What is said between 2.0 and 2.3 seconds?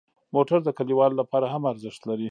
لري.